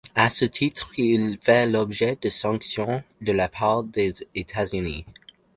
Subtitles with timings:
[0.15, 5.05] À ce titre, il fait l’objet de sanctions de la part des États-Unis.